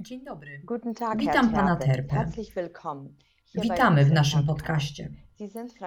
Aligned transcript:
Dzień 0.00 0.24
dobry. 0.24 0.60
Guten 0.64 0.94
Tag, 0.94 1.18
Witam 1.18 1.50
Herr 1.50 1.54
pana. 1.54 1.76
Terpe. 1.76 2.14
Herzlich 2.14 2.54
willkommen. 2.54 3.14
Witamy 3.54 4.04
w 4.04 4.12
naszym 4.12 4.46
podcaście. 4.46 5.08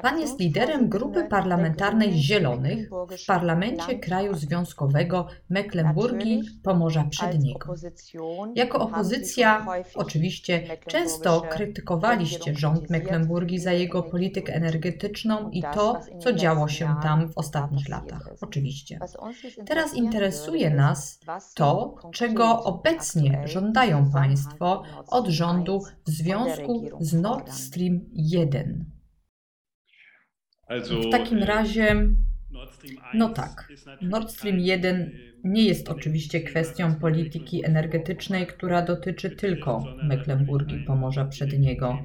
Pan 0.02 0.20
jest 0.20 0.40
liderem 0.40 0.90
grupy 0.90 1.24
parlamentarnej 1.24 2.14
Zielonych 2.14 2.90
w 2.90 3.26
parlamencie 3.28 4.00
kraju 4.00 4.34
związkowego 4.36 5.28
Mecklenburgii 5.50 6.44
Pomorza 6.64 7.04
Przedniego. 7.04 7.76
Jako 8.56 8.80
opozycja 8.80 9.66
oczywiście 9.96 10.78
często 10.88 11.42
krytykowaliście 11.42 12.56
rząd 12.56 12.90
Mecklenburgii 12.90 13.60
za 13.60 13.72
jego 13.72 14.04
politykę 14.04 14.54
energetyczną 14.54 15.50
i 15.50 15.64
to, 15.74 16.02
co 16.20 16.34
działo 16.34 16.68
się 16.68 16.96
tam 17.04 17.30
w 17.30 17.38
ostatnich 17.38 17.90
latach. 17.90 18.30
Oczywiście. 18.42 19.00
Teraz 19.66 19.94
interesuje 19.94 20.70
nas 20.70 21.20
To, 21.56 21.96
czego 22.12 22.64
obecnie 22.64 23.42
żądają 23.46 24.12
Państwo 24.12 24.84
od 25.08 25.28
rządu 25.28 25.74
1 25.74 26.04
w 26.06 26.10
związku 26.10 26.90
z 27.00 27.14
Nord. 27.14 27.54
Stream 27.54 28.00
1. 28.14 28.99
W 30.70 31.12
takim 31.12 31.40
äh, 31.40 31.46
razie 31.46 31.96
Nord 32.52 32.74
Stream 32.74 32.96
1 32.96 33.12
No 33.14 33.30
tak. 33.30 33.68
Nord 34.02 34.32
Stream 34.32 34.56
kein, 34.56 34.66
1 34.66 34.96
äh, 34.96 35.10
nie 35.44 35.64
jest 35.64 35.90
oczywiście 35.90 36.42
kwestią 36.42 36.96
polityki 36.96 37.66
energetycznej, 37.66 38.48
która 38.48 38.82
dotyczy 38.82 39.30
tylko 39.30 39.84
Mecklenburgii 40.04 40.84
Pomorza 40.84 41.26
Przedniego. 41.26 42.00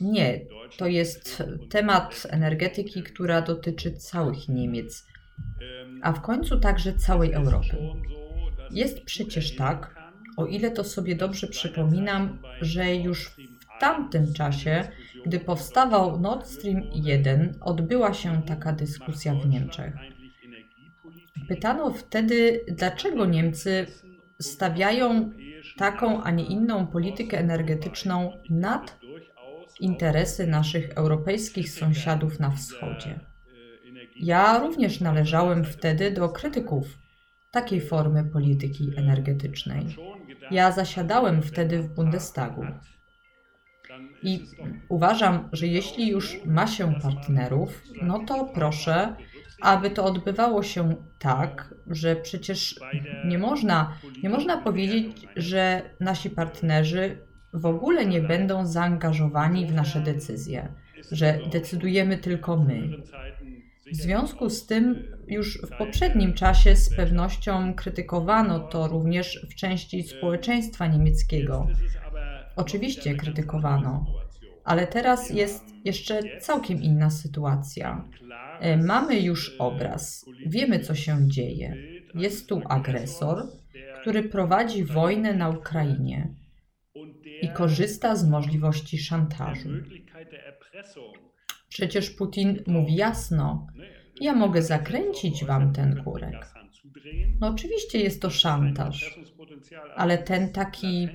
Nie, 0.00 0.40
to 0.76 0.86
jest 0.86 1.42
temat 1.70 2.26
energetyki, 2.30 3.02
która 3.02 3.42
dotyczy 3.42 3.92
całych 3.92 4.48
Niemiec, 4.48 5.06
a 6.02 6.12
w 6.12 6.20
końcu 6.20 6.60
także 6.60 6.92
całej 6.94 7.32
Europy. 7.32 7.76
Jest 8.70 9.00
przecież 9.04 9.56
tak, 9.56 10.00
o 10.36 10.46
ile 10.46 10.70
to 10.70 10.84
sobie 10.84 11.16
dobrze 11.16 11.46
przypominam, 11.46 12.38
że 12.60 12.94
już 12.94 13.30
w 13.59 13.59
tamtym 13.80 14.32
czasie, 14.32 14.88
gdy 15.26 15.40
powstawał 15.40 16.20
Nord 16.20 16.46
Stream 16.46 16.82
1, 16.92 17.54
odbyła 17.60 18.14
się 18.14 18.42
taka 18.42 18.72
dyskusja 18.72 19.34
w 19.34 19.46
Niemczech. 19.48 19.94
Pytano 21.48 21.90
wtedy, 21.90 22.64
dlaczego 22.68 23.26
Niemcy 23.26 23.86
stawiają 24.40 25.30
taką, 25.76 26.22
a 26.22 26.30
nie 26.30 26.44
inną 26.44 26.86
politykę 26.86 27.38
energetyczną 27.38 28.32
nad 28.50 28.98
interesy 29.80 30.46
naszych 30.46 30.90
europejskich 30.90 31.70
sąsiadów 31.70 32.40
na 32.40 32.50
wschodzie. 32.50 33.20
Ja 34.16 34.58
również 34.58 35.00
należałem 35.00 35.64
wtedy 35.64 36.10
do 36.10 36.28
krytyków 36.28 36.98
takiej 37.50 37.80
formy 37.80 38.24
polityki 38.24 38.90
energetycznej. 38.96 39.96
Ja 40.50 40.72
zasiadałem 40.72 41.42
wtedy 41.42 41.82
w 41.82 41.94
Bundestagu. 41.94 42.66
I 44.22 44.46
uważam, 44.88 45.48
że 45.52 45.66
jeśli 45.66 46.08
już 46.08 46.40
ma 46.46 46.66
się 46.66 46.94
partnerów, 47.02 47.82
no 48.02 48.18
to 48.18 48.44
proszę, 48.44 49.16
aby 49.60 49.90
to 49.90 50.04
odbywało 50.04 50.62
się 50.62 50.94
tak, 51.18 51.74
że 51.86 52.16
przecież 52.16 52.80
nie 53.24 53.38
można, 53.38 53.92
nie 54.22 54.30
można 54.30 54.56
powiedzieć, 54.56 55.26
że 55.36 55.82
nasi 56.00 56.30
partnerzy 56.30 57.18
w 57.52 57.66
ogóle 57.66 58.06
nie 58.06 58.20
będą 58.20 58.66
zaangażowani 58.66 59.66
w 59.66 59.74
nasze 59.74 60.00
decyzje, 60.00 60.68
że 61.10 61.38
decydujemy 61.52 62.18
tylko 62.18 62.56
my. 62.56 62.88
W 63.92 63.96
związku 63.96 64.50
z 64.50 64.66
tym 64.66 65.02
już 65.28 65.58
w 65.62 65.76
poprzednim 65.78 66.34
czasie 66.34 66.76
z 66.76 66.96
pewnością 66.96 67.74
krytykowano 67.74 68.60
to 68.60 68.88
również 68.88 69.46
w 69.50 69.54
części 69.54 70.02
społeczeństwa 70.02 70.86
niemieckiego. 70.86 71.68
Oczywiście 72.60 73.14
krytykowano, 73.14 74.06
ale 74.64 74.86
teraz 74.86 75.30
jest 75.30 75.64
jeszcze 75.84 76.40
całkiem 76.40 76.82
inna 76.82 77.10
sytuacja. 77.10 78.08
E, 78.60 78.76
Mamy 78.76 79.20
już 79.20 79.56
obraz, 79.58 80.26
wiemy 80.46 80.80
co 80.80 80.94
się 80.94 81.28
dzieje. 81.28 81.76
Jest 82.14 82.48
tu 82.48 82.62
agresor, 82.68 83.42
który 84.00 84.22
prowadzi 84.22 84.84
wojnę 84.84 85.34
na 85.34 85.48
Ukrainie 85.48 86.34
i 87.42 87.48
korzysta 87.48 88.16
z 88.16 88.28
możliwości 88.28 88.98
szantażu. 88.98 89.68
Przecież 91.68 92.10
Putin 92.10 92.62
mówi 92.66 92.94
jasno: 92.94 93.66
Ja 94.20 94.34
mogę 94.34 94.62
zakręcić 94.62 95.44
wam 95.44 95.72
ten 95.72 96.02
kurek. 96.04 96.54
No 97.40 97.48
oczywiście 97.48 97.98
jest 97.98 98.22
to 98.22 98.30
szantaż, 98.30 99.18
ale 99.96 100.18
ten 100.18 100.52
taki 100.52 101.08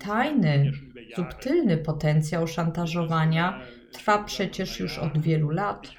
tajny, 0.00 0.72
subtelny 1.16 1.76
potencjał 1.76 2.46
szantażowania 2.46 3.60
trwa 3.92 4.24
przecież 4.24 4.80
już 4.80 4.98
od 4.98 5.18
wielu 5.18 5.50
lat 5.50 5.92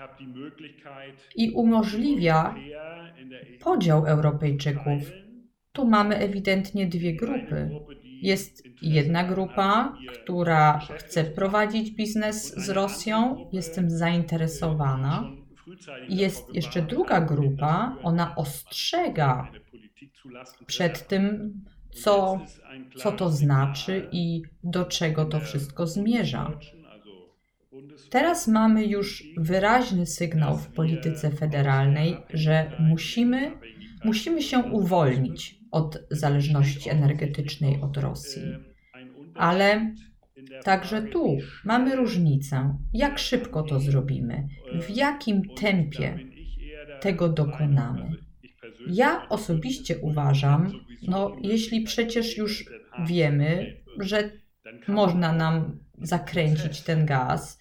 i 1.35 1.51
umożliwia 1.51 2.55
podział 3.59 4.05
Europejczyków. 4.05 5.11
Tu 5.71 5.87
mamy 5.87 6.17
ewidentnie 6.17 6.87
dwie 6.87 7.15
grupy. 7.15 7.69
Jest 8.21 8.63
jedna 8.81 9.23
grupa, 9.23 9.97
która 10.13 10.79
chce 10.79 11.23
prowadzić 11.23 11.91
biznes 11.91 12.53
z 12.65 12.69
Rosją, 12.69 13.49
jestem 13.51 13.89
zainteresowana. 13.89 15.31
Jest 16.09 16.55
jeszcze 16.55 16.81
druga 16.81 17.21
grupa, 17.21 17.95
ona 18.03 18.35
ostrzega 18.35 19.51
przed 20.65 21.07
tym, 21.07 21.53
co, 21.91 22.45
co 22.97 23.11
to 23.11 23.29
znaczy 23.29 24.09
i 24.11 24.41
do 24.63 24.85
czego 24.85 25.25
to 25.25 25.39
wszystko 25.39 25.87
zmierza. 25.87 26.59
Teraz 28.09 28.47
mamy 28.47 28.85
już 28.85 29.23
wyraźny 29.37 30.05
sygnał 30.05 30.57
w 30.57 30.67
polityce 30.67 31.31
federalnej, 31.31 32.17
że 32.33 32.71
musimy, 32.79 33.51
musimy 34.05 34.41
się 34.41 34.59
uwolnić 34.59 35.59
od 35.71 35.99
zależności 36.11 36.89
energetycznej 36.89 37.81
od 37.81 37.97
Rosji. 37.97 38.43
Ale 39.35 39.93
także 40.63 41.01
tu 41.01 41.37
mamy 41.65 41.95
różnicę, 41.95 42.77
jak 42.93 43.19
szybko 43.19 43.63
to 43.63 43.79
zrobimy, 43.79 44.47
w 44.81 44.89
jakim 44.89 45.41
tempie 45.55 46.19
tego 47.01 47.29
dokonamy. 47.29 48.28
Ja 48.87 49.29
osobiście 49.29 49.97
uważam, 49.97 50.71
no 51.07 51.35
jeśli 51.41 51.81
przecież 51.81 52.37
już 52.37 52.65
wiemy, 53.07 53.77
że 53.99 54.31
można 54.87 55.33
nam 55.33 55.79
zakręcić 56.01 56.81
ten 56.81 57.05
gaz, 57.05 57.59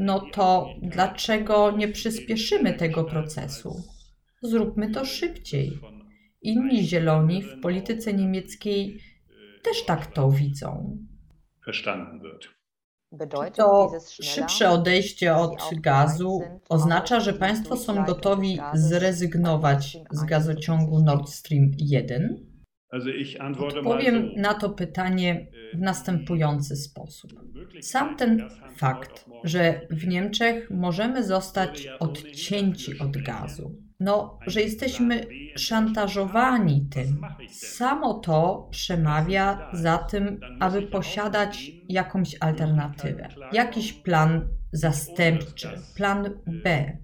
no 0.00 0.20
to 0.32 0.68
dlaczego 0.82 1.70
nie 1.76 1.88
przyspieszymy 1.88 2.74
tego 2.74 3.04
procesu? 3.04 3.74
Zróbmy 4.42 4.90
to 4.90 5.04
szybciej. 5.04 5.78
Inni 6.42 6.86
zieloni 6.86 7.42
w 7.42 7.60
polityce 7.60 8.12
niemieckiej 8.12 9.00
też 9.62 9.84
tak 9.84 10.06
to 10.06 10.30
widzą. 10.30 10.98
verstanden 11.66 12.20
wird. 12.20 12.61
To 13.54 13.92
szybsze 14.22 14.70
odejście 14.70 15.34
od 15.34 15.58
gazu 15.80 16.40
oznacza, 16.68 17.20
że 17.20 17.32
państwo 17.32 17.76
są 17.76 18.04
gotowi 18.04 18.58
zrezygnować 18.74 19.98
z 20.12 20.24
gazociągu 20.24 20.98
1 20.98 21.04
Nord 21.04 21.30
Stream 21.30 21.70
1? 21.78 22.52
Also 22.92 23.08
ich 23.08 23.40
antworte 23.40 23.82
mal 23.82 23.92
Odpowiem 23.92 24.32
na 24.36 24.54
to 24.54 24.70
pytanie 24.70 25.46
w 25.74 25.78
następujący 25.78 26.76
sposób. 26.76 27.32
Sam 27.80 28.16
ten 28.16 28.48
fakt, 28.76 29.24
że 29.44 29.80
w 29.90 30.06
Niemczech 30.06 30.70
możemy 30.70 31.24
zostać 31.24 31.88
odcięci 32.00 32.98
od 32.98 33.16
gazu, 33.16 33.76
no, 34.02 34.38
że 34.46 34.60
jesteśmy 34.60 35.26
szantażowani 35.56 36.86
tym, 36.90 37.20
samo 37.50 38.14
to 38.14 38.68
przemawia 38.70 39.70
za 39.72 39.98
tym, 39.98 40.40
aby 40.60 40.82
posiadać 40.82 41.70
jakąś 41.88 42.36
alternatywę, 42.40 43.28
jakiś 43.52 43.92
plan 43.92 44.48
zastępczy, 44.72 45.68
plan 45.96 46.30
B. 46.46 46.96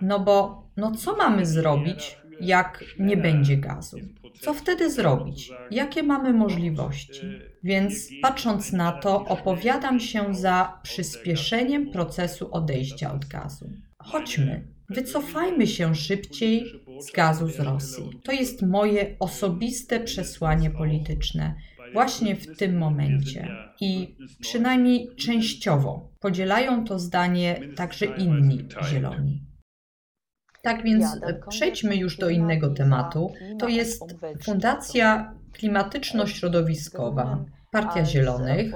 No 0.00 0.20
bo, 0.20 0.68
no 0.76 0.90
co 0.90 1.16
mamy 1.16 1.46
zrobić, 1.46 2.18
jak 2.40 2.84
nie 2.98 3.16
będzie 3.16 3.56
gazu? 3.56 3.98
Co 4.40 4.54
wtedy 4.54 4.90
zrobić? 4.90 5.52
Jakie 5.70 6.02
mamy 6.02 6.32
możliwości? 6.32 7.22
Więc 7.62 8.08
patrząc 8.22 8.72
na 8.72 8.92
to, 8.92 9.24
opowiadam 9.24 10.00
się 10.00 10.34
za 10.34 10.80
przyspieszeniem 10.82 11.90
procesu 11.90 12.48
odejścia 12.52 13.14
od 13.14 13.24
gazu. 13.24 13.70
Chodźmy, 13.98 14.73
wycofajmy 14.88 15.66
się 15.66 15.94
szybciej 15.94 16.64
z 17.00 17.12
gazu 17.12 17.48
z 17.48 17.60
Rosji. 17.60 18.20
To 18.24 18.32
jest 18.32 18.62
moje 18.62 19.16
osobiste 19.18 20.00
przesłanie 20.00 20.70
polityczne 20.70 21.54
właśnie 21.92 22.36
w 22.36 22.56
tym 22.56 22.78
momencie. 22.78 23.48
I 23.80 24.16
przynajmniej 24.40 25.08
częściowo 25.16 26.12
podzielają 26.20 26.84
to 26.84 26.98
zdanie 26.98 27.60
także 27.76 28.06
inni 28.06 28.68
zieloni. 28.90 29.42
Tak 30.62 30.82
więc 30.82 31.04
przejdźmy 31.48 31.96
już 31.96 32.16
do 32.16 32.30
innego 32.30 32.70
tematu. 32.70 33.32
To 33.58 33.68
jest 33.68 34.02
Fundacja 34.44 35.34
klimatyczno-środowiskowa, 35.52 37.44
Partia 37.74 38.04
Zielonych, 38.04 38.72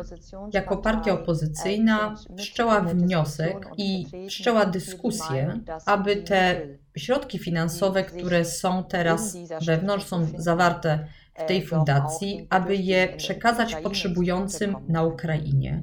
jako 0.53 0.77
partia 0.77 1.13
opozycyjna 1.13 2.15
wszczęła 2.39 2.81
wniosek 2.81 3.69
i 3.77 4.07
wszczęła 4.29 4.67
dyskusję, 4.67 5.61
aby 5.87 6.17
te 6.17 6.61
środki 6.97 7.39
finansowe, 7.39 8.05
które 8.05 8.45
są 8.45 8.85
teraz 8.85 9.37
wewnątrz, 9.67 10.07
są 10.07 10.27
zawarte 10.37 11.07
w 11.35 11.45
tej 11.45 11.67
fundacji, 11.67 12.47
aby 12.51 12.77
je 12.77 13.09
przekazać 13.17 13.75
potrzebującym 13.75 14.77
na 14.89 15.03
Ukrainie. 15.03 15.83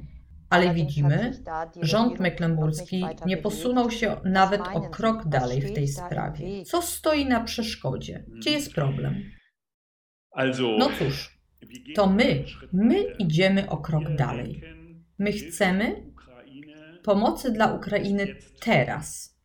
Ale 0.50 0.74
widzimy, 0.74 1.32
rząd 1.82 2.20
mecklenburski 2.20 3.06
nie 3.26 3.36
posunął 3.36 3.90
się 3.90 4.16
nawet 4.24 4.60
o 4.74 4.80
krok 4.80 5.28
dalej 5.28 5.60
w 5.60 5.74
tej 5.74 5.88
sprawie. 5.88 6.64
Co 6.64 6.82
stoi 6.82 7.26
na 7.26 7.40
przeszkodzie? 7.40 8.24
Gdzie 8.28 8.50
jest 8.50 8.72
problem? 8.74 9.22
No 10.78 10.90
cóż, 10.98 11.35
to 11.94 12.06
my, 12.06 12.44
my 12.72 13.04
idziemy 13.18 13.70
o 13.70 13.76
krok 13.76 14.16
dalej. 14.16 14.62
My 15.18 15.32
chcemy 15.32 16.02
pomocy 17.02 17.52
dla 17.52 17.72
Ukrainy 17.72 18.26
teraz. 18.60 19.36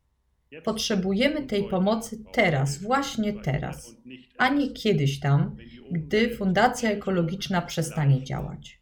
Potrzebujemy 0.64 1.44
tej 1.44 1.64
pomocy 1.64 2.24
teraz, 2.34 2.82
właśnie 2.82 3.34
teraz, 3.34 3.96
a 4.38 4.50
nie 4.50 4.70
kiedyś 4.70 5.20
tam, 5.20 5.56
gdy 5.92 6.36
Fundacja 6.36 6.92
Ekologiczna 6.92 7.62
przestanie 7.62 8.24
działać. 8.24 8.82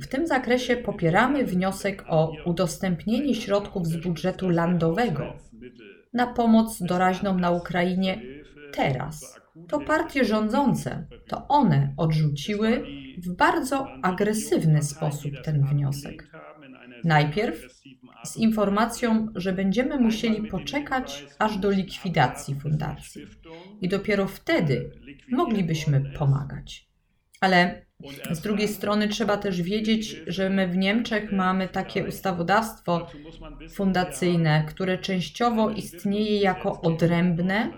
W 0.00 0.06
tym 0.06 0.26
zakresie 0.26 0.76
popieramy 0.76 1.44
wniosek 1.44 2.04
o 2.08 2.32
udostępnienie 2.44 3.34
środków 3.34 3.86
z 3.86 3.96
budżetu 3.96 4.48
landowego 4.48 5.36
na 6.12 6.26
pomoc 6.26 6.82
doraźną 6.82 7.38
na 7.38 7.50
Ukrainie 7.50 8.22
teraz. 8.72 9.40
To 9.68 9.80
partie 9.80 10.24
rządzące, 10.24 11.06
to 11.28 11.48
one 11.48 11.94
odrzuciły 11.96 12.84
w 13.18 13.36
bardzo 13.36 13.86
agresywny 14.02 14.82
sposób 14.82 15.32
ten 15.44 15.66
wniosek. 15.66 16.30
Najpierw 17.04 17.74
z 18.24 18.36
informacją, 18.36 19.28
że 19.34 19.52
będziemy 19.52 20.00
musieli 20.00 20.48
poczekać 20.48 21.26
aż 21.38 21.58
do 21.58 21.70
likwidacji 21.70 22.54
fundacji 22.54 23.26
i 23.80 23.88
dopiero 23.88 24.26
wtedy 24.26 24.90
moglibyśmy 25.30 26.12
pomagać. 26.18 26.88
Ale 27.40 27.86
z 28.30 28.40
drugiej 28.40 28.68
strony 28.68 29.08
trzeba 29.08 29.36
też 29.36 29.62
wiedzieć, 29.62 30.22
że 30.26 30.50
my 30.50 30.68
w 30.68 30.76
Niemczech 30.76 31.32
mamy 31.32 31.68
takie 31.68 32.08
ustawodawstwo 32.08 33.06
fundacyjne, 33.74 34.64
które 34.68 34.98
częściowo 34.98 35.70
istnieje 35.70 36.40
jako 36.40 36.80
odrębne 36.80 37.72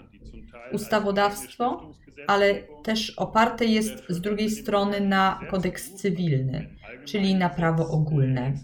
ustawodawstwo, 0.73 1.93
ale 2.27 2.55
też 2.83 3.11
oparte 3.11 3.65
jest 3.65 4.05
z 4.09 4.21
drugiej 4.21 4.51
strony 4.51 5.01
na 5.01 5.41
kodeks 5.51 5.95
cywilny, 5.95 6.71
czyli 7.05 7.35
na 7.35 7.49
prawo 7.49 7.89
ogólne. 7.89 8.55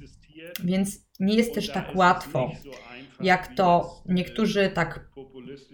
Więc 0.64 1.06
nie 1.20 1.34
jest 1.34 1.54
też 1.54 1.68
tak 1.68 1.96
łatwo, 1.96 2.52
jak 3.20 3.54
to 3.56 3.96
niektórzy 4.06 4.70
tak 4.74 5.10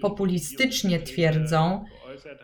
populistycznie 0.01 1.01
twierdzą, 1.01 1.85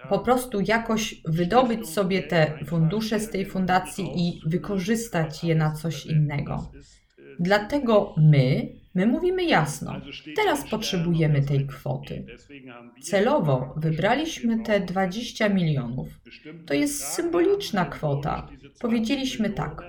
po 0.08 0.18
prostu 0.18 0.60
jakoś 0.60 1.22
wydobyć 1.24 1.88
sobie 1.88 2.22
te 2.22 2.58
fundusze 2.66 3.20
z 3.20 3.30
tej 3.30 3.46
fundacji 3.46 4.10
i 4.16 4.40
wykorzystać 4.46 5.44
je 5.44 5.54
na 5.54 5.72
coś 5.72 6.06
innego. 6.06 6.70
Dlatego 7.40 8.14
my, 8.16 8.68
my 8.94 9.06
mówimy 9.06 9.44
jasno, 9.44 10.00
teraz 10.36 10.70
potrzebujemy 10.70 11.42
tej 11.42 11.66
kwoty. 11.66 12.26
Celowo 13.02 13.74
wybraliśmy 13.76 14.62
te 14.62 14.80
20 14.80 15.48
milionów. 15.48 16.08
To 16.66 16.74
jest 16.74 17.04
symboliczna 17.04 17.84
kwota. 17.84 18.48
Powiedzieliśmy 18.80 19.50
tak. 19.50 19.82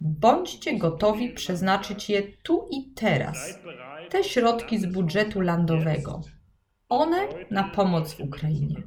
Bądźcie 0.00 0.78
gotowi 0.78 1.30
przeznaczyć 1.30 2.10
je 2.10 2.22
tu 2.42 2.68
i 2.70 2.92
teraz. 2.94 3.60
Te 4.10 4.24
środki 4.24 4.78
z 4.78 4.86
budżetu 4.86 5.40
landowego. 5.40 6.20
One 6.88 7.28
na 7.50 7.64
pomoc 7.64 8.14
w 8.14 8.20
Ukrainie. 8.20 8.82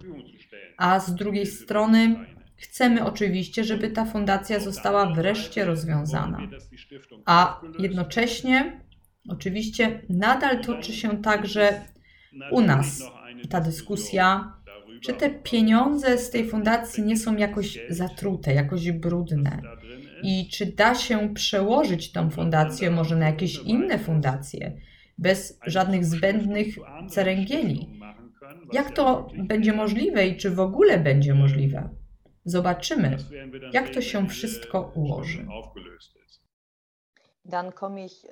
A 0.77 1.00
z 1.00 1.15
drugiej 1.15 1.45
strony 1.45 2.15
chcemy 2.56 3.06
oczywiście, 3.06 3.63
żeby 3.63 3.89
ta 3.91 4.06
fundacja 4.06 4.59
została 4.59 5.13
wreszcie 5.13 5.65
rozwiązana. 5.65 6.39
A 7.25 7.61
jednocześnie 7.79 8.81
oczywiście 9.30 10.02
nadal 10.10 10.62
toczy 10.62 10.94
się 10.94 11.22
także 11.22 11.81
u 12.52 12.62
nas 12.62 13.04
ta 13.50 13.62
dyskusja, 13.62 14.54
czy 15.02 15.14
te 15.14 15.30
pieniądze 15.30 16.18
z 16.18 16.30
tej 16.30 16.50
fundacji 16.50 17.04
nie 17.04 17.18
są 17.18 17.38
jakoś 17.38 17.80
zatrute, 17.90 18.54
jakoś 18.54 18.92
brudne. 18.92 19.62
I 20.24 20.50
czy 20.52 20.66
da 20.66 20.96
się 20.96 21.34
przełożyć 21.34 22.12
tą 22.12 22.30
fundację 22.30 22.92
może 22.92 23.16
na 23.16 23.26
jakieś 23.26 23.56
inne 23.56 24.00
fundacje, 24.00 24.78
bez 25.18 25.60
żadnych 25.66 26.06
zbędnych 26.06 26.76
ceręgieli? 27.10 28.00
Jak 28.74 28.96
to 28.96 29.28
będzie 29.38 29.74
możliwe 29.74 30.28
i 30.28 30.38
czy 30.38 30.50
w 30.50 30.60
ogóle 30.60 31.00
będzie 31.00 31.34
możliwe? 31.34 31.90
Zobaczymy, 32.46 33.18
jak 33.74 33.90
to 33.90 34.02
się 34.02 34.28
wszystko 34.28 34.92
ułoży. 34.96 35.46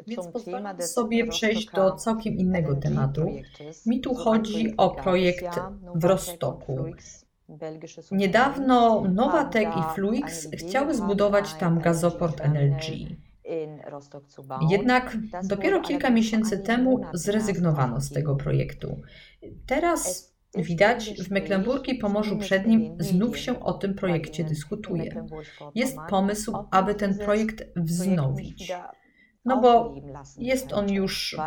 Więc 0.08 0.28
pozwolę 0.28 0.76
sobie 0.82 1.28
przejść 1.28 1.72
do 1.72 1.92
całkiem 1.96 2.38
innego 2.38 2.76
tematu. 2.76 3.32
Mi 3.86 4.02
tu 4.02 4.16
chodzi 4.16 4.78
o 4.78 4.90
projekt 4.90 5.60
w 5.96 6.04
Rostoku. 6.04 6.86
Niedawno 8.12 9.02
Nowatek 9.02 9.70
i 9.70 9.96
Fluix 9.96 10.48
chciały 10.54 10.96
zbudować 10.96 11.54
tam 11.54 11.80
gazoport 11.80 12.42
NLG. 12.46 12.84
Jednak 14.70 15.18
dopiero 15.44 15.82
kilka 15.82 16.10
miesięcy 16.10 16.60
temu 16.60 17.02
zrezygnowano 17.14 18.02
z 18.02 18.12
tego 18.12 18.36
projektu. 18.36 19.02
Teraz 19.66 20.34
widać, 20.56 21.14
w 21.24 21.32
Mecklenburgii 21.32 21.96
i 21.96 21.98
Pomorzu 22.00 22.38
Przednim 22.38 22.98
znów 23.00 23.38
się 23.38 23.60
o 23.60 23.74
tym 23.74 23.96
projekcie 23.96 24.44
dyskutuje. 24.44 25.26
Jest 25.76 25.98
pomysł, 26.10 26.54
aby 26.72 26.96
ten 26.96 27.18
projekt 27.18 27.64
wznowić. 27.76 28.74
No 29.48 29.62
bo 29.62 29.96
jest 30.38 30.74
on 30.74 30.92
już 30.92 31.38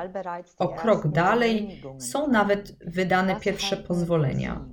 o 0.59 0.69
krok 0.69 1.09
dalej, 1.09 1.83
są 1.99 2.29
nawet 2.29 2.77
wydane 2.87 3.41
pierwsze 3.41 3.77
pozwolenia. 3.77 4.69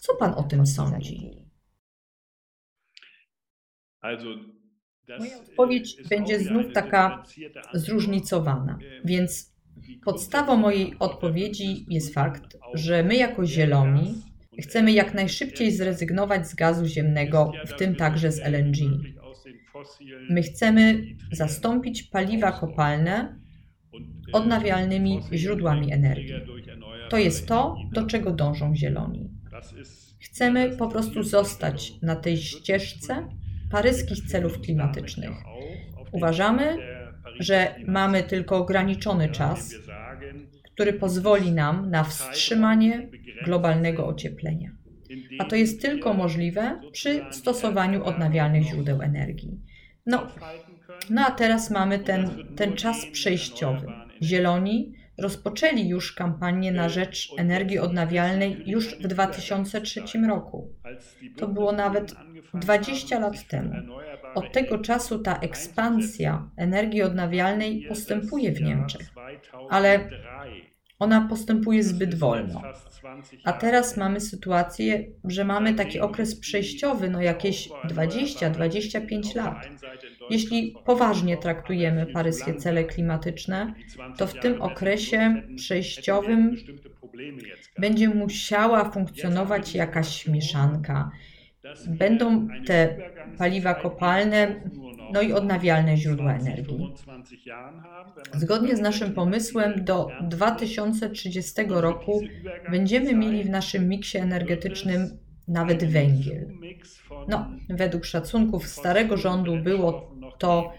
Co 0.00 0.16
pan 0.16 0.34
o 0.34 0.42
tym 0.42 0.66
sądzi? 0.66 1.30
Moja 5.18 5.38
odpowiedź 5.38 5.96
będzie 6.10 6.40
znów 6.40 6.72
taka 6.74 7.24
zróżnicowana, 7.74 8.78
więc 9.04 9.54
podstawą 10.04 10.56
mojej 10.56 10.96
odpowiedzi 10.98 11.86
jest 11.88 12.14
fakt, 12.14 12.56
że 12.74 13.02
my 13.02 13.16
jako 13.16 13.46
zieloni 13.46 14.22
chcemy 14.60 14.92
jak 14.92 15.14
najszybciej 15.14 15.72
zrezygnować 15.72 16.48
z 16.48 16.54
gazu 16.54 16.86
ziemnego, 16.86 17.52
w 17.66 17.72
tym 17.74 17.94
także 17.96 18.32
z 18.32 18.40
LNG. 18.40 18.76
My 20.30 20.42
chcemy 20.42 21.04
zastąpić 21.32 22.02
paliwa 22.02 22.52
kopalne 22.52 23.38
odnawialnymi 24.32 25.20
źródłami 25.32 25.92
energii. 25.92 26.34
To 27.10 27.18
jest 27.18 27.48
to, 27.48 27.76
do 27.92 28.06
czego 28.06 28.32
dążą 28.32 28.76
zieloni. 28.76 29.30
Chcemy 30.20 30.76
po 30.76 30.88
prostu 30.88 31.22
zostać 31.22 31.92
na 32.02 32.16
tej 32.16 32.36
ścieżce 32.36 33.28
paryskich 33.70 34.26
celów 34.26 34.60
klimatycznych. 34.60 35.30
Uważamy, 36.12 36.76
że 37.38 37.74
mamy 37.86 38.22
tylko 38.22 38.56
ograniczony 38.56 39.28
czas, 39.28 39.74
który 40.74 40.92
pozwoli 40.92 41.52
nam 41.52 41.90
na 41.90 42.04
wstrzymanie 42.04 43.08
globalnego 43.44 44.06
ocieplenia. 44.06 44.70
A 45.38 45.44
to 45.44 45.56
jest 45.56 45.82
tylko 45.82 46.14
możliwe 46.14 46.80
przy 46.92 47.24
stosowaniu 47.30 48.04
odnawialnych 48.04 48.62
źródeł 48.62 49.02
energii. 49.02 49.60
No, 50.08 50.26
no 51.10 51.26
a 51.26 51.30
teraz 51.30 51.70
mamy 51.70 51.98
ten, 51.98 52.46
ten 52.56 52.76
czas 52.76 53.06
przejściowy. 53.12 53.86
Zieloni 54.22 54.92
rozpoczęli 55.18 55.88
już 55.88 56.12
kampanię 56.12 56.72
na 56.72 56.88
rzecz 56.88 57.28
energii 57.38 57.78
odnawialnej 57.78 58.62
już 58.66 58.94
w 58.94 59.06
2003 59.06 60.02
roku. 60.28 60.74
To 61.36 61.48
było 61.48 61.72
nawet 61.72 62.14
20 62.54 63.18
lat 63.18 63.48
temu. 63.48 63.72
Od 64.34 64.52
tego 64.52 64.78
czasu 64.78 65.18
ta 65.18 65.38
ekspansja 65.38 66.50
energii 66.56 67.02
odnawialnej 67.02 67.84
postępuje 67.88 68.52
w 68.52 68.62
Niemczech, 68.62 69.10
ale 69.70 70.10
ona 70.98 71.20
postępuje 71.20 71.82
zbyt 71.82 72.14
wolno. 72.14 72.62
A 73.44 73.52
teraz 73.52 73.96
mamy 73.96 74.20
sytuację, 74.20 75.04
że 75.24 75.44
mamy 75.44 75.74
taki 75.74 76.00
okres 76.00 76.40
przejściowy, 76.40 77.10
no 77.10 77.22
jakieś 77.22 77.68
20-25 77.68 79.36
lat. 79.36 79.68
Jeśli 80.30 80.74
poważnie 80.84 81.36
traktujemy 81.36 82.06
paryskie 82.06 82.54
cele 82.54 82.84
klimatyczne, 82.84 83.74
to 84.16 84.26
w 84.26 84.34
tym 84.34 84.62
okresie 84.62 85.42
przejściowym 85.56 86.56
będzie 87.78 88.08
musiała 88.08 88.90
funkcjonować 88.90 89.74
jakaś 89.74 90.26
mieszanka 90.26 91.10
będą 91.86 92.48
te 92.66 92.96
paliwa 93.38 93.74
kopalne, 93.74 94.60
no 95.12 95.22
i 95.22 95.32
odnawialne 95.32 95.96
źródła 95.96 96.34
energii. 96.34 96.94
Zgodnie 98.34 98.76
z 98.76 98.80
naszym 98.80 99.14
pomysłem 99.14 99.84
do 99.84 100.08
2030 100.20 101.52
roku 101.68 102.20
będziemy 102.70 103.14
mieli 103.14 103.44
w 103.44 103.50
naszym 103.50 103.88
miksie 103.88 104.18
energetycznym 104.18 105.18
nawet 105.48 105.84
węgiel. 105.84 106.48
No, 107.28 107.50
według 107.68 108.04
szacunków 108.04 108.66
starego 108.66 109.16
rządu 109.16 109.56
było 109.56 110.14
to 110.38 110.72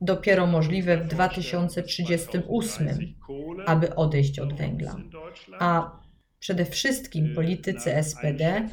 dopiero 0.00 0.46
możliwe 0.46 0.96
w 0.96 1.08
2038, 1.08 2.88
aby 3.66 3.94
odejść 3.94 4.38
od 4.38 4.54
węgla. 4.54 4.96
A 5.58 6.00
przede 6.38 6.64
wszystkim 6.64 7.34
politycy 7.34 8.02
SPD 8.02 8.68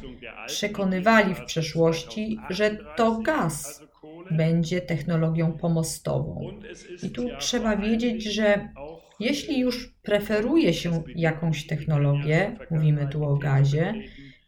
przekonywali 0.46 1.34
w 1.34 1.44
przeszłości, 1.44 2.38
że 2.50 2.76
to 2.96 3.18
gaz 3.20 3.83
będzie 4.30 4.80
technologią 4.80 5.52
pomostową. 5.52 6.50
I 7.02 7.10
tu 7.10 7.28
trzeba 7.38 7.76
wiedzieć, 7.76 8.24
że 8.24 8.68
jeśli 9.20 9.60
już 9.60 9.94
preferuje 10.02 10.74
się 10.74 11.02
jakąś 11.16 11.66
technologię, 11.66 12.56
mówimy 12.70 13.08
tu 13.08 13.24
o 13.24 13.36
gazie, 13.36 13.94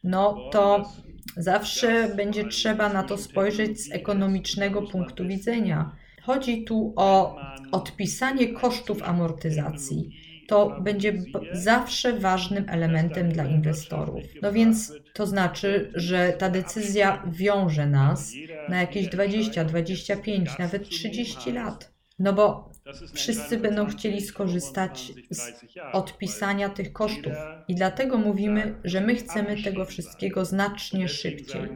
no 0.04 0.50
to 0.52 0.92
zawsze 1.36 2.14
będzie 2.16 2.44
trzeba 2.44 2.92
na 2.92 3.02
to 3.02 3.18
spojrzeć 3.18 3.80
z 3.80 3.92
ekonomicznego 3.92 4.82
punktu 4.82 5.26
widzenia. 5.28 5.96
Chodzi 6.22 6.64
tu 6.64 6.92
o 6.96 7.36
odpisanie 7.72 8.48
kosztów 8.48 9.02
amortyzacji. 9.02 10.10
To 10.46 10.80
będzie 10.80 11.22
zawsze 11.52 12.18
ważnym 12.18 12.64
elementem 12.68 13.32
dla 13.32 13.44
inwestorów. 13.44 14.24
No 14.42 14.52
więc 14.52 14.92
to 15.12 15.26
znaczy, 15.26 15.90
że 15.94 16.32
ta 16.38 16.50
decyzja 16.50 17.22
wiąże 17.26 17.86
nas 17.86 18.32
na 18.68 18.80
jakieś 18.80 19.08
20, 19.08 19.64
25, 19.64 20.58
nawet 20.58 20.88
30 20.88 21.52
lat. 21.52 21.96
No 22.18 22.32
bo 22.32 22.70
wszyscy 23.14 23.58
będą 23.58 23.86
chcieli 23.86 24.20
skorzystać 24.20 25.12
z 25.30 25.52
odpisania 25.92 26.68
tych 26.68 26.92
kosztów. 26.92 27.32
I 27.68 27.74
dlatego 27.74 28.18
mówimy, 28.18 28.74
że 28.84 29.00
my 29.00 29.14
chcemy 29.14 29.62
tego 29.62 29.84
wszystkiego 29.84 30.44
znacznie 30.44 31.08
szybciej. 31.08 31.68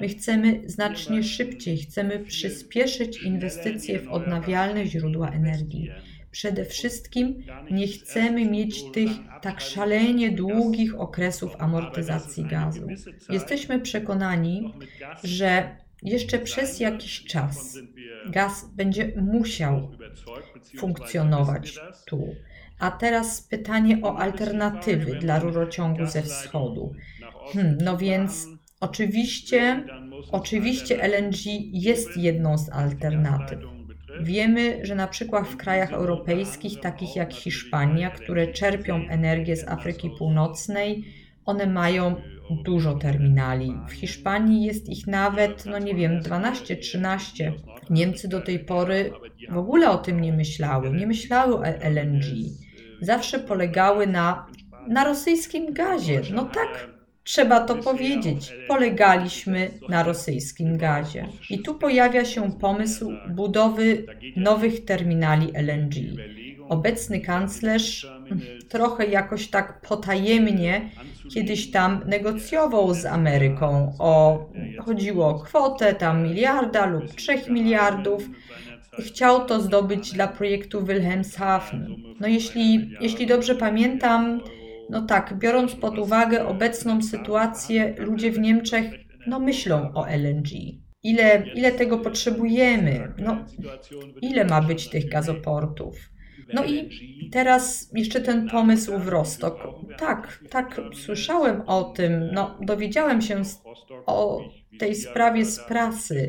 My 0.00 0.08
chcemy 0.08 0.60
znacznie 0.66 1.22
szybciej, 1.22 1.78
chcemy 1.78 2.18
przyspieszyć 2.18 3.22
inwestycje 3.22 4.00
w 4.00 4.08
odnawialne 4.08 4.86
źródła 4.86 5.30
energii. 5.30 5.90
Przede 6.32 6.64
wszystkim 6.64 7.44
nie 7.70 7.88
chcemy 7.88 8.46
mieć 8.46 8.92
tych 8.92 9.10
tak 9.42 9.60
szalenie 9.60 10.30
długich 10.30 11.00
okresów 11.00 11.52
amortyzacji 11.58 12.44
gazu. 12.44 12.86
Jesteśmy 13.28 13.80
przekonani, 13.80 14.74
że 15.24 15.76
jeszcze 16.02 16.38
przez 16.38 16.80
jakiś 16.80 17.24
czas 17.24 17.78
gaz 18.26 18.70
będzie 18.74 19.12
musiał 19.16 19.90
funkcjonować 20.78 21.78
tu. 22.06 22.34
A 22.78 22.90
teraz 22.90 23.42
pytanie 23.42 23.98
o 24.02 24.18
alternatywy 24.18 25.14
dla 25.14 25.38
rurociągu 25.38 26.06
ze 26.06 26.22
wschodu. 26.22 26.94
Hmm, 27.52 27.78
no 27.80 27.96
więc 27.96 28.48
oczywiście, 28.80 29.84
oczywiście 30.32 31.02
LNG 31.02 31.38
jest 31.72 32.16
jedną 32.16 32.58
z 32.58 32.68
alternatyw. 32.68 33.58
Wiemy, 34.20 34.80
że 34.82 34.94
na 34.94 35.06
przykład 35.06 35.48
w 35.48 35.56
krajach 35.56 35.92
europejskich, 35.92 36.80
takich 36.80 37.16
jak 37.16 37.32
Hiszpania, 37.32 38.10
które 38.10 38.52
czerpią 38.52 39.06
energię 39.08 39.56
z 39.56 39.68
Afryki 39.68 40.10
Północnej, 40.18 41.04
one 41.44 41.66
mają 41.66 42.14
dużo 42.64 42.94
terminali. 42.94 43.74
W 43.88 43.92
Hiszpanii 43.92 44.64
jest 44.64 44.88
ich 44.88 45.06
nawet, 45.06 45.66
no 45.66 45.78
nie 45.78 45.94
wiem, 45.94 46.20
12-13. 46.20 47.52
Niemcy 47.90 48.28
do 48.28 48.40
tej 48.40 48.58
pory 48.58 49.12
w 49.50 49.56
ogóle 49.56 49.90
o 49.90 49.98
tym 49.98 50.20
nie 50.20 50.32
myślały. 50.32 50.90
Nie 50.90 51.06
myślały 51.06 51.54
o 51.54 51.64
LNG. 51.64 52.24
Zawsze 53.00 53.38
polegały 53.38 54.06
na, 54.06 54.46
na 54.88 55.04
rosyjskim 55.04 55.72
gazie. 55.72 56.22
No 56.34 56.44
tak, 56.44 56.91
trzeba 57.24 57.60
to 57.60 57.74
powiedzieć. 57.74 58.52
Polegaliśmy 58.68 59.70
na 59.88 60.02
rosyjskim 60.02 60.78
gazie. 60.78 61.28
I 61.50 61.58
tu 61.58 61.74
pojawia 61.74 62.24
się 62.24 62.52
pomysł 62.52 63.12
budowy 63.28 64.06
nowych 64.36 64.84
terminali 64.84 65.52
LNG. 65.54 65.94
Obecny 66.68 67.20
kanclerz 67.20 68.06
trochę 68.68 69.06
jakoś 69.06 69.48
tak 69.48 69.80
potajemnie 69.80 70.90
kiedyś 71.34 71.70
tam 71.70 72.00
negocjował 72.06 72.94
z 72.94 73.06
Ameryką 73.06 73.92
o, 73.98 74.44
chodziło 74.78 75.28
o 75.28 75.38
kwotę 75.38 75.94
tam 75.94 76.22
miliarda 76.22 76.86
lub 76.86 77.14
trzech 77.14 77.48
miliardów. 77.48 78.30
Chciał 78.98 79.46
to 79.46 79.60
zdobyć 79.60 80.12
dla 80.12 80.26
projektu 80.26 80.86
Wilhelmshaven. 80.86 81.96
No 82.20 82.28
jeśli, 82.28 82.90
jeśli 83.00 83.26
dobrze 83.26 83.54
pamiętam, 83.54 84.40
no 84.92 85.02
tak, 85.02 85.38
biorąc 85.38 85.74
pod 85.74 85.98
uwagę 85.98 86.46
obecną 86.46 87.02
sytuację, 87.02 87.94
ludzie 87.98 88.32
w 88.32 88.38
Niemczech 88.38 88.84
no 89.26 89.40
myślą 89.40 89.92
o 89.94 90.08
LNG. 90.08 90.48
Ile, 91.02 91.46
ile 91.54 91.72
tego 91.72 91.98
potrzebujemy? 91.98 93.12
No, 93.18 93.44
ile 94.22 94.44
ma 94.44 94.62
być 94.62 94.88
tych 94.88 95.08
gazoportów? 95.08 95.96
No 96.54 96.64
i 96.64 96.90
teraz 97.32 97.90
jeszcze 97.94 98.20
ten 98.20 98.48
pomysł 98.48 98.98
w 98.98 99.08
Rostok. 99.08 99.68
Tak, 99.98 100.44
tak, 100.50 100.80
słyszałem 100.94 101.62
o 101.66 101.84
tym, 101.84 102.28
no, 102.32 102.58
dowiedziałem 102.60 103.22
się 103.22 103.42
o 104.06 104.40
tej 104.78 104.94
sprawie 104.94 105.44
z 105.44 105.60
prasy. 105.60 106.28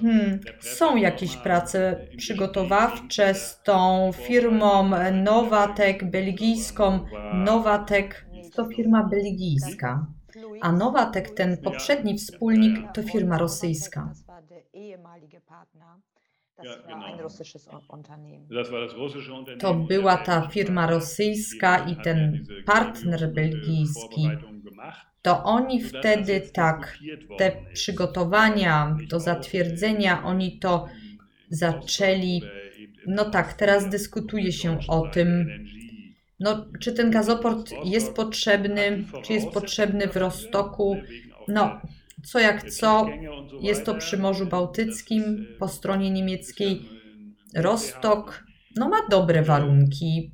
Hmm, 0.00 0.40
są 0.60 0.96
jakieś 0.96 1.36
prace 1.36 2.06
przygotowawcze 2.16 3.34
z 3.34 3.62
tą 3.62 4.10
firmą 4.12 4.90
Novatek 5.12 6.10
belgijską. 6.10 7.00
Novatek 7.34 8.26
to 8.54 8.66
firma 8.66 9.04
belgijska, 9.04 10.06
a 10.60 10.72
Novatek, 10.72 11.30
ten 11.30 11.56
poprzedni 11.56 12.18
wspólnik, 12.18 12.92
to 12.94 13.02
firma 13.02 13.38
rosyjska. 13.38 14.12
To 19.58 19.74
była 19.74 20.16
ta 20.16 20.48
firma 20.48 20.86
rosyjska 20.86 21.86
i 21.86 21.96
ten 21.96 22.46
partner 22.66 23.32
belgijski. 23.32 24.28
To 25.22 25.42
oni 25.44 25.82
wtedy 25.82 26.40
tak, 26.40 26.98
te 27.38 27.52
przygotowania 27.72 28.96
do 29.08 29.20
zatwierdzenia, 29.20 30.24
oni 30.24 30.58
to 30.58 30.88
zaczęli. 31.48 32.42
No 33.06 33.30
tak, 33.30 33.52
teraz 33.52 33.88
dyskutuje 33.88 34.52
się 34.52 34.78
o 34.88 35.00
tym, 35.08 35.48
no, 36.40 36.66
czy 36.80 36.92
ten 36.92 37.10
gazoport 37.10 37.70
jest 37.84 38.14
potrzebny, 38.14 39.04
czy 39.24 39.32
jest 39.32 39.48
potrzebny 39.48 40.08
w 40.08 40.16
Rostoku. 40.16 40.96
No, 41.48 41.80
co 42.24 42.38
jak 42.38 42.70
co, 42.70 43.06
jest 43.60 43.84
to 43.84 43.94
przy 43.94 44.18
Morzu 44.18 44.46
Bałtyckim 44.46 45.46
po 45.58 45.68
stronie 45.68 46.10
niemieckiej. 46.10 46.88
Rostok 47.54 48.44
no, 48.76 48.88
ma 48.88 49.08
dobre 49.10 49.42
warunki. 49.42 50.30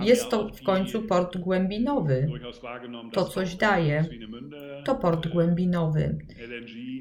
Jest 0.00 0.30
to 0.30 0.48
w 0.48 0.62
końcu 0.62 1.02
port 1.02 1.36
głębinowy. 1.36 2.28
To 3.12 3.24
coś 3.24 3.54
daje. 3.54 4.04
To 4.84 4.94
port 4.94 5.28
głębinowy. 5.28 6.18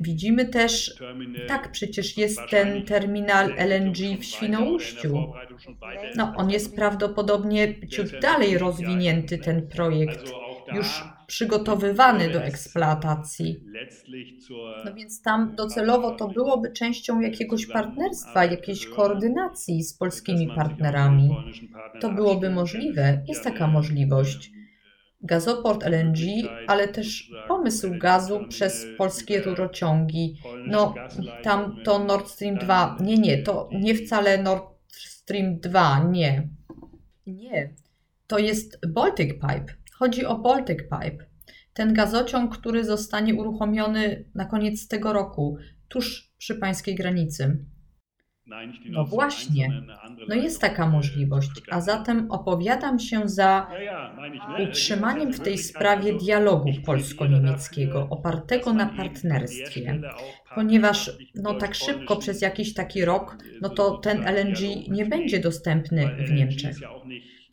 Widzimy 0.01 0.45
też, 0.45 0.99
tak 1.47 1.71
przecież 1.71 2.17
jest 2.17 2.39
ten 2.49 2.85
terminal 2.85 3.53
LNG 3.57 4.19
w 4.19 4.25
Świnoujściu. 4.25 5.33
No, 6.15 6.33
on 6.35 6.51
jest 6.51 6.75
prawdopodobnie 6.75 7.87
ciut 7.87 8.19
dalej 8.21 8.57
rozwinięty, 8.57 9.37
ten 9.37 9.67
projekt. 9.67 10.31
Już 10.75 11.03
przygotowywany 11.27 12.29
do 12.29 12.43
eksploatacji. 12.43 13.59
No 14.85 14.93
więc 14.93 15.21
tam 15.21 15.55
docelowo 15.55 16.11
to 16.11 16.27
byłoby 16.27 16.71
częścią 16.71 17.19
jakiegoś 17.19 17.65
partnerstwa, 17.65 18.45
jakiejś 18.45 18.87
koordynacji 18.87 19.83
z 19.83 19.97
polskimi 19.97 20.47
partnerami. 20.55 21.29
To 22.01 22.11
byłoby 22.11 22.49
możliwe, 22.49 23.23
jest 23.27 23.43
taka 23.43 23.67
możliwość. 23.67 24.51
Gazoport 25.21 25.83
LNG, 25.83 26.19
ale 26.67 26.87
też 26.87 27.31
pomysł 27.47 27.97
gazu 27.97 28.39
przez 28.49 28.85
polskie 28.97 29.41
rurociągi. 29.41 30.37
No, 30.67 30.93
tam 31.43 31.75
to 31.83 31.99
Nord 31.99 32.29
Stream 32.29 32.55
2. 32.55 32.97
Nie, 32.99 33.17
nie, 33.17 33.43
to 33.43 33.69
nie 33.71 33.95
wcale 33.95 34.43
Nord 34.43 34.63
Stream 34.91 35.59
2, 35.59 36.03
nie. 36.11 36.49
Nie. 37.27 37.73
To 38.27 38.39
jest 38.39 38.79
Baltic 38.87 39.33
Pipe 39.33 39.84
Chodzi 39.99 40.25
o 40.25 40.37
Baltic 40.37 40.79
Pipe, 40.79 41.25
ten 41.73 41.93
gazociąg, 41.93 42.57
który 42.57 42.85
zostanie 42.85 43.35
uruchomiony 43.35 44.25
na 44.35 44.45
koniec 44.45 44.87
tego 44.87 45.13
roku, 45.13 45.57
tuż 45.87 46.31
przy 46.37 46.55
pańskiej 46.55 46.95
granicy. 46.95 47.65
No 48.89 49.05
właśnie, 49.05 49.81
no 50.27 50.35
jest 50.35 50.61
taka 50.61 50.87
możliwość, 50.87 51.49
a 51.71 51.81
zatem 51.81 52.31
opowiadam 52.31 52.99
się 52.99 53.29
za 53.29 53.67
utrzymaniem 54.63 55.33
w 55.33 55.39
tej 55.39 55.57
sprawie 55.57 56.13
dialogu 56.13 56.69
polsko-niemieckiego 56.85 58.07
opartego 58.09 58.73
na 58.73 58.85
partnerstwie, 58.85 60.01
ponieważ 60.55 61.11
no 61.35 61.53
tak 61.53 61.75
szybko 61.75 62.15
przez 62.15 62.41
jakiś 62.41 62.73
taki 62.73 63.05
rok, 63.05 63.37
no 63.61 63.69
to 63.69 63.97
ten 63.97 64.27
LNG 64.27 64.89
nie 64.89 65.05
będzie 65.05 65.39
dostępny 65.39 66.15
w 66.27 66.31
Niemczech. 66.31 66.77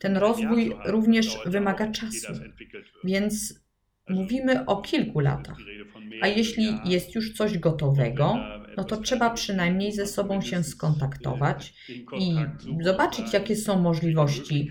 Ten 0.03 0.17
rozwój 0.17 0.71
również 0.85 1.37
wymaga 1.45 1.91
czasu, 1.91 2.33
więc 3.03 3.63
mówimy 4.09 4.65
o 4.65 4.81
kilku 4.81 5.19
latach. 5.19 5.57
A 6.21 6.27
jeśli 6.27 6.65
jest 6.85 7.15
już 7.15 7.33
coś 7.33 7.57
gotowego, 7.57 8.37
no 8.77 8.83
to 8.83 8.97
trzeba 8.97 9.29
przynajmniej 9.29 9.91
ze 9.91 10.07
sobą 10.07 10.41
się 10.41 10.63
skontaktować 10.63 11.73
i 12.19 12.35
zobaczyć, 12.83 13.33
jakie 13.33 13.55
są 13.55 13.79
możliwości, 13.81 14.69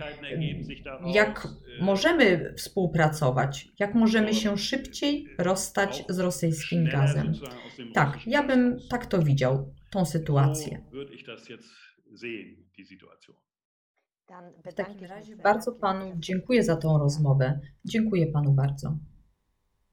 jak 1.15 1.49
możemy 1.81 2.55
współpracować, 2.57 3.69
jak 3.79 3.95
możemy 3.95 4.35
się 4.35 4.59
szybciej 4.59 5.29
rozstać 5.39 6.05
z 6.09 6.19
rosyjskim 6.19 6.85
gazem. 6.85 7.33
Tak, 7.95 8.27
ja 8.27 8.43
bym 8.43 8.77
tak 8.91 9.07
to 9.07 9.23
widział, 9.23 9.75
tą 9.91 10.05
sytuację. 10.05 10.85
W 14.65 14.75
takim 14.75 15.05
razie 15.05 15.37
bardzo 15.37 15.73
panu 15.73 16.13
dziękuję 16.17 16.65
za 16.65 16.77
tą 16.77 16.99
rozmowę. 16.99 17.61
Dziękuję 17.85 18.27
panu 18.27 18.53
bardzo. 18.53 18.97